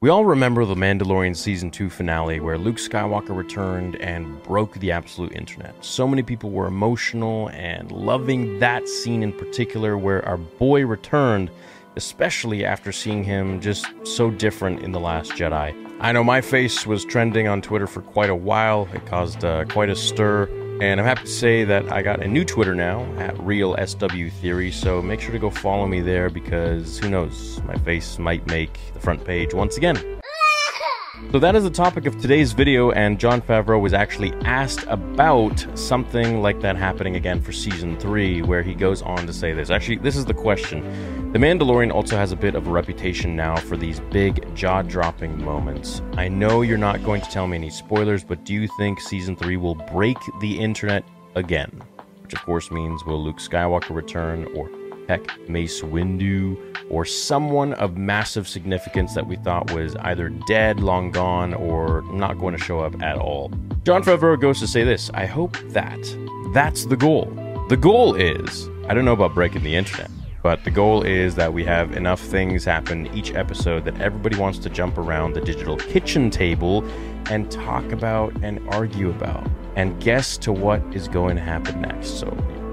[0.00, 4.90] We all remember the Mandalorian season 2 finale where Luke Skywalker returned and broke the
[4.90, 5.82] absolute internet.
[5.84, 11.50] So many people were emotional and loving that scene in particular where our boy returned,
[11.96, 15.74] especially after seeing him just so different in The Last Jedi.
[16.00, 19.64] I know my face was trending on Twitter for quite a while, it caused uh,
[19.66, 20.48] quite a stir.
[20.80, 24.28] And I'm happy to say that I got a new Twitter now at Real SW
[24.40, 28.44] Theory, so make sure to go follow me there because who knows, my face might
[28.48, 30.20] make the front page once again.
[31.34, 35.66] So that is the topic of today's video, and Jon Favreau was actually asked about
[35.76, 39.68] something like that happening again for season 3, where he goes on to say this.
[39.68, 41.32] Actually, this is the question.
[41.32, 45.44] The Mandalorian also has a bit of a reputation now for these big, jaw dropping
[45.44, 46.02] moments.
[46.16, 49.34] I know you're not going to tell me any spoilers, but do you think season
[49.34, 51.02] 3 will break the internet
[51.34, 51.82] again?
[52.22, 54.70] Which, of course, means will Luke Skywalker return, or
[55.08, 56.58] heck, Mace Windu,
[56.90, 62.38] or someone of massive significance that we thought was either dead, long gone, or not
[62.38, 63.50] going to show up at all.
[63.84, 65.98] Jon Favreau goes to say this I hope that.
[66.52, 67.32] That's the goal.
[67.68, 70.10] The goal is, I don't know about breaking the internet,
[70.42, 74.58] but the goal is that we have enough things happen each episode that everybody wants
[74.58, 76.84] to jump around the digital kitchen table
[77.30, 82.20] and talk about and argue about and guess to what is going to happen next.
[82.20, 82.26] So,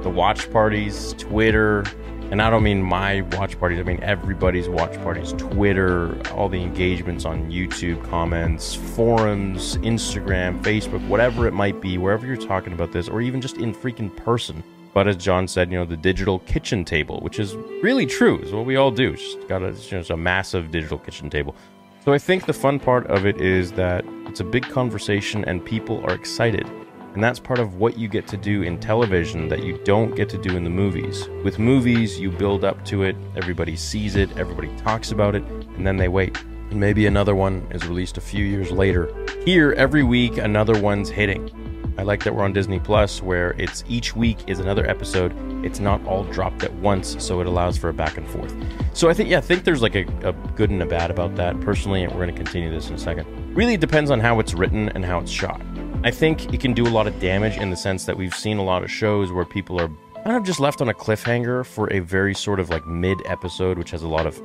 [0.04, 1.86] the watch parties, Twitter,
[2.32, 5.34] and I don't mean my watch parties, I mean everybody's watch parties.
[5.34, 12.26] Twitter, all the engagements on YouTube, comments, forums, Instagram, Facebook, whatever it might be, wherever
[12.26, 14.64] you're talking about this, or even just in freaking person.
[14.94, 18.54] But as Jon said, you know, the digital kitchen table, which is really true, is
[18.54, 19.12] what we all do.
[19.14, 21.56] It's just got a, a massive digital kitchen table.
[22.04, 25.64] So I think the fun part of it is that it's a big conversation and
[25.64, 26.66] people are excited.
[27.14, 30.30] And that's part of what you get to do in television that you don't get
[30.30, 31.28] to do in the movies.
[31.44, 35.86] With movies, you build up to it, everybody sees it, everybody talks about it, and
[35.86, 36.38] then they wait.
[36.70, 39.14] And maybe another one is released a few years later.
[39.44, 41.52] Here, every week, another one's hitting.
[41.98, 45.34] I like that we're on Disney Plus, where it's each week is another episode.
[45.66, 48.56] It's not all dropped at once, so it allows for a back and forth.
[48.94, 51.36] So I think, yeah, I think there's like a, a good and a bad about
[51.36, 53.28] that personally, and we're going to continue this in a second.
[53.54, 55.62] Really depends on how it's written and how it's shot.
[56.04, 58.58] I think it can do a lot of damage in the sense that we've seen
[58.58, 59.88] a lot of shows where people are
[60.24, 63.78] kind of just left on a cliffhanger for a very sort of like mid episode,
[63.78, 64.36] which has a lot of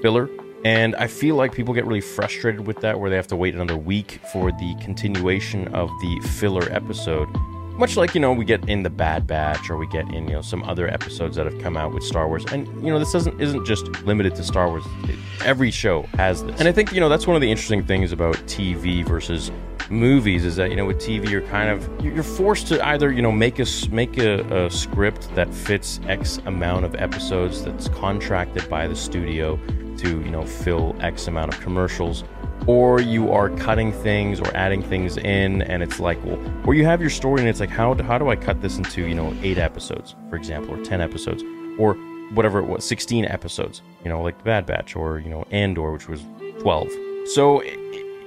[0.00, 0.30] filler.
[0.64, 3.54] And I feel like people get really frustrated with that, where they have to wait
[3.54, 7.28] another week for the continuation of the filler episode.
[7.78, 10.34] Much like, you know, we get in the Bad Batch or we get in, you
[10.34, 12.44] know, some other episodes that have come out with Star Wars.
[12.52, 14.84] And, you know, this doesn't isn't just limited to Star Wars.
[15.04, 16.58] It, every show has this.
[16.58, 19.50] And I think, you know, that's one of the interesting things about TV versus
[19.90, 23.20] movies is that you know with TV you're kind of you're forced to either you
[23.20, 28.68] know make a make a, a, script that fits X amount of episodes that's contracted
[28.70, 29.58] by the studio
[29.98, 32.24] to you know fill X amount of commercials,
[32.66, 36.84] or you are cutting things or adding things in, and it's like well, or you
[36.84, 39.34] have your story and it's like how how do I cut this into you know
[39.42, 41.42] eight episodes for example or ten episodes
[41.78, 41.94] or
[42.34, 45.92] whatever it was 16 episodes you know like the Bad Batch or you know Andor
[45.92, 46.24] which was
[46.60, 46.90] 12
[47.26, 47.62] so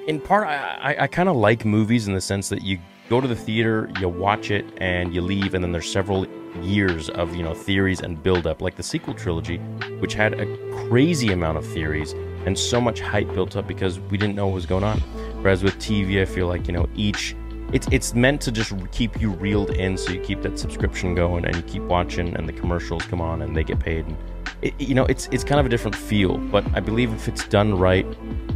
[0.07, 2.79] in part, I, I kind of like movies in the sense that you
[3.09, 6.27] go to the theater, you watch it, and you leave, and then there's several
[6.61, 9.57] years of you know theories and build up, like the sequel trilogy,
[9.99, 10.45] which had a
[10.87, 12.13] crazy amount of theories
[12.45, 14.99] and so much hype built up because we didn't know what was going on.
[15.41, 17.35] Whereas with TV, I feel like you know each
[17.73, 21.45] it's it's meant to just keep you reeled in, so you keep that subscription going
[21.45, 24.05] and you keep watching, and the commercials come on and they get paid.
[24.05, 24.17] And
[24.61, 27.47] it, you know, it's it's kind of a different feel, but I believe if it's
[27.47, 28.05] done right,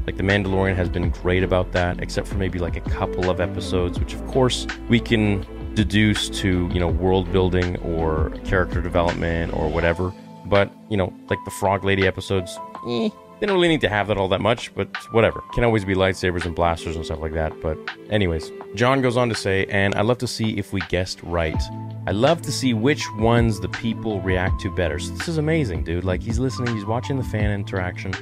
[0.05, 3.41] like The Mandalorian has been great about that, except for maybe like a couple of
[3.41, 5.45] episodes, which of course we can
[5.75, 10.13] deduce to, you know, world building or character development or whatever.
[10.45, 12.57] But, you know, like the Frog Lady episodes,
[12.87, 13.09] eh,
[13.39, 15.41] They don't really need to have that all that much, but whatever.
[15.53, 17.59] Can always be lightsabers and blasters and stuff like that.
[17.61, 17.77] But,
[18.09, 21.61] anyways, Jon goes on to say, and I love to see if we guessed right.
[22.05, 24.99] I love to see which ones the people react to better.
[24.99, 26.03] So, this is amazing, dude.
[26.03, 28.13] Like, he's listening, he's watching the fan interaction.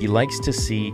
[0.00, 0.90] He likes to see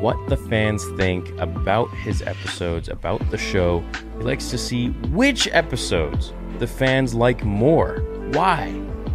[0.00, 3.82] what the fans think about his episodes, about the show.
[4.18, 7.98] He likes to see which episodes the fans like more,
[8.32, 8.66] why,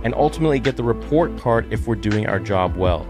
[0.03, 3.07] and ultimately get the report card if we're doing our job well.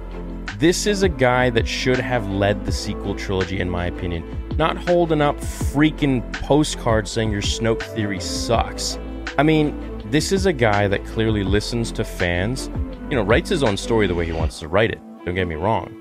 [0.60, 4.26] This is a guy that should have led the sequel trilogy, in my opinion.
[4.58, 9.00] Not holding up freaking postcards saying your Snoke theory sucks.
[9.38, 12.68] I mean, this is a guy that clearly listens to fans,
[13.10, 15.48] you know, writes his own story the way he wants to write it, don't get
[15.48, 15.96] me wrong.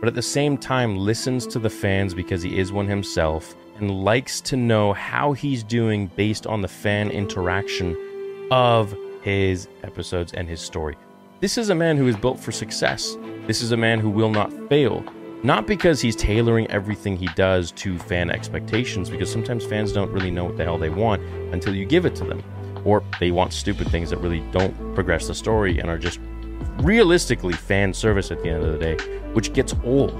[0.00, 4.02] But at the same time, listens to the fans because he is one himself and
[4.02, 7.96] likes to know how he's doing based on the fan interaction
[8.50, 8.92] of
[9.22, 10.96] his episodes and his story.
[11.38, 13.16] This is a man who is built for success.
[13.46, 15.04] This is a man who will not fail.
[15.42, 20.30] Not because he's tailoring everything he does to fan expectations, because sometimes fans don't really
[20.30, 21.22] know what the hell they want
[21.52, 22.42] until you give it to them.
[22.84, 26.20] Or they want stupid things that really don't progress the story and are just
[26.82, 28.96] realistically fan service at the end of the day,
[29.32, 30.14] which gets old.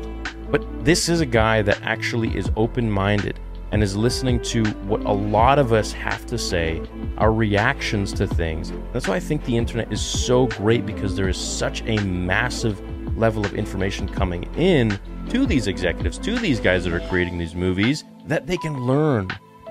[0.51, 3.39] But this is a guy that actually is open minded
[3.73, 6.83] and is listening to what a lot of us have to say,
[7.19, 8.73] our reactions to things.
[8.93, 12.81] That's why I think the internet is so great because there is such a massive
[13.21, 17.55] level of information coming in to these executives, to these guys that are creating these
[17.55, 19.29] movies, that they can learn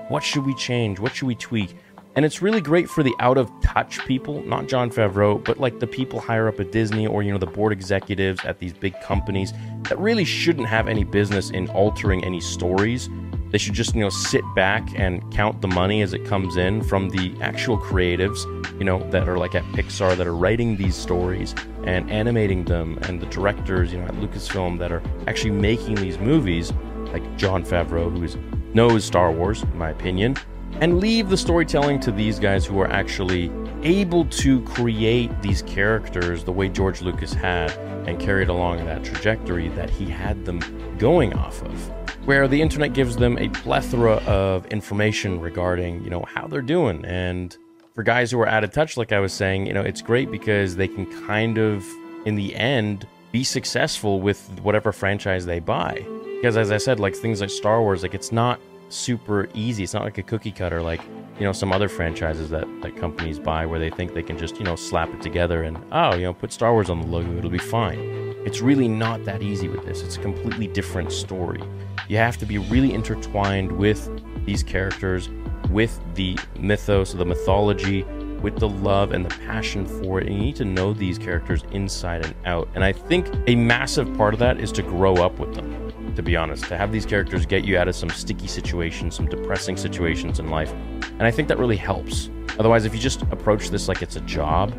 [0.08, 1.76] what should we change, what should we tweak.
[2.16, 5.78] And it's really great for the out of touch people, not Jon Favreau, but like
[5.78, 9.00] the people higher up at Disney or, you know, the board executives at these big
[9.00, 13.08] companies that really shouldn't have any business in altering any stories
[13.50, 16.82] they should just, you know, sit back and count the money as it comes in
[16.82, 18.44] from the actual creatives,
[18.78, 21.54] you know, that are like at Pixar that are writing these stories
[21.84, 26.18] and animating them, and the directors, you know, at Lucasfilm that are actually making these
[26.18, 26.72] movies,
[27.12, 28.36] like Jon Favreau, who is,
[28.72, 30.36] knows Star Wars, in my opinion,
[30.80, 33.50] and leave the storytelling to these guys who are actually
[33.82, 37.70] able to create these characters the way George Lucas had
[38.06, 40.60] and carried along that trajectory that he had them
[40.98, 46.24] going off of where the internet gives them a plethora of information regarding, you know,
[46.28, 47.04] how they're doing.
[47.04, 47.56] And
[47.94, 50.30] for guys who are out of touch, like I was saying, you know, it's great
[50.30, 51.84] because they can kind of,
[52.26, 56.04] in the end, be successful with whatever franchise they buy.
[56.36, 58.60] Because as I said, like things like Star Wars, like it's not
[58.92, 59.82] super easy.
[59.82, 61.00] It's not like a cookie cutter like,
[61.38, 64.58] you know, some other franchises that, that companies buy where they think they can just,
[64.58, 67.36] you know, slap it together and, oh, you know, put Star Wars on the logo,
[67.36, 67.98] it'll be fine.
[68.44, 70.02] It's really not that easy with this.
[70.02, 71.62] It's a completely different story.
[72.08, 74.10] You have to be really intertwined with
[74.44, 75.28] these characters,
[75.70, 78.02] with the mythos, the mythology,
[78.42, 80.26] with the love and the passion for it.
[80.26, 82.68] And you need to know these characters inside and out.
[82.74, 85.70] And I think a massive part of that is to grow up with them,
[86.16, 89.26] to be honest, to have these characters get you out of some sticky situations, some
[89.26, 90.72] depressing situations in life.
[91.02, 92.30] And I think that really helps.
[92.58, 94.72] Otherwise, if you just approach this like it's a job,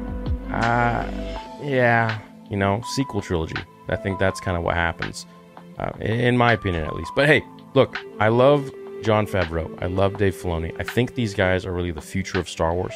[0.51, 1.09] uh,
[1.61, 2.19] yeah,
[2.49, 3.55] you know, sequel trilogy.
[3.89, 5.25] I think that's kind of what happens
[5.81, 7.11] uh, in my opinion at least.
[7.15, 7.43] But hey,
[7.73, 9.81] look, I love Jon Favreau.
[9.81, 10.73] I love Dave Filoni.
[10.79, 12.93] I think these guys are really the future of Star Wars.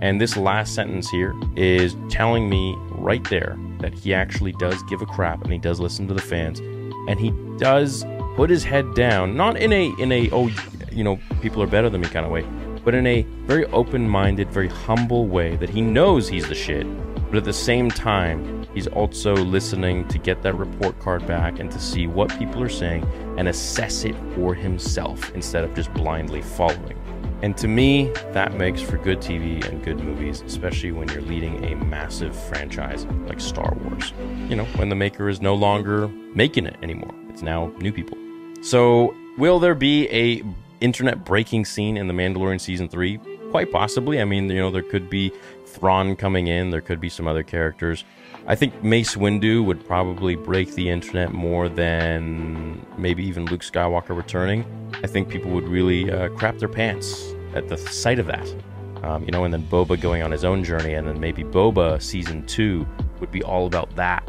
[0.00, 5.02] And this last sentence here is telling me right there that he actually does give
[5.02, 6.60] a crap and he does listen to the fans
[7.08, 8.04] and he does
[8.36, 10.50] put his head down, not in a in a oh
[10.90, 12.46] you know people are better than me kind of way,
[12.84, 16.86] but in a very open-minded, very humble way that he knows he's the shit,
[17.28, 21.70] but at the same time He's also listening to get that report card back and
[21.70, 23.06] to see what people are saying
[23.36, 26.98] and assess it for himself instead of just blindly following.
[27.42, 31.64] And to me, that makes for good TV and good movies, especially when you're leading
[31.64, 34.12] a massive franchise like Star Wars.
[34.48, 37.12] You know, when the maker is no longer making it anymore.
[37.28, 38.16] It's now new people.
[38.62, 40.42] So, will there be a
[40.80, 43.18] internet breaking scene in The Mandalorian season 3?
[43.52, 44.18] Quite possibly.
[44.18, 45.30] I mean, you know, there could be
[45.66, 48.02] Thrawn coming in, there could be some other characters.
[48.46, 54.16] I think Mace Windu would probably break the internet more than maybe even Luke Skywalker
[54.16, 54.64] returning.
[55.04, 58.54] I think people would really uh, crap their pants at the sight of that.
[59.02, 62.00] Um, you know, and then Boba going on his own journey, and then maybe Boba
[62.00, 62.86] season two
[63.20, 64.26] would be all about that.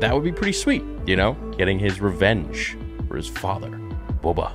[0.00, 2.76] That would be pretty sweet, you know, getting his revenge
[3.08, 3.70] for his father,
[4.22, 4.52] Boba.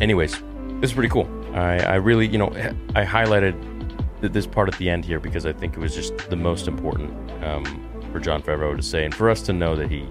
[0.00, 0.32] Anyways,
[0.80, 1.28] this is pretty cool.
[1.54, 2.48] I, I really, you know,
[2.94, 3.54] I highlighted
[4.20, 7.10] this part at the end here because I think it was just the most important
[7.42, 7.64] um,
[8.12, 10.06] for Jon Favreau to say, and for us to know that he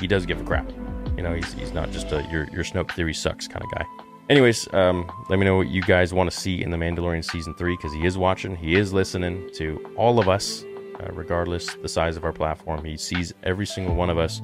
[0.00, 0.70] he does give a crap.
[1.16, 3.84] You know, he's, he's not just a your your Snoke theory sucks kind of guy.
[4.28, 7.54] Anyways, um, let me know what you guys want to see in the Mandalorian season
[7.54, 10.64] three because he is watching, he is listening to all of us,
[11.00, 12.84] uh, regardless the size of our platform.
[12.84, 14.42] He sees every single one of us,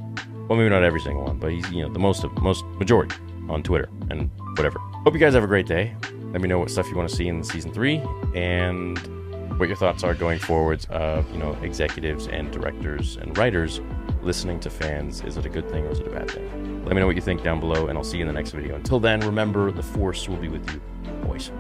[0.49, 3.15] Well, maybe not every single one, but he's you know the most of most majority
[3.49, 4.79] on Twitter and whatever.
[5.05, 5.95] Hope you guys have a great day.
[6.35, 8.03] Let me know what stuff you want to see in season three
[8.35, 8.99] and
[9.57, 13.81] what your thoughts are going forwards of you know executives and directors and writers
[14.21, 15.23] listening to fans.
[15.23, 16.85] Is it a good thing or is it a bad thing?
[16.85, 18.51] Let me know what you think down below, and I'll see you in the next
[18.51, 18.75] video.
[18.75, 20.81] Until then, remember the force will be with you
[21.23, 21.53] always.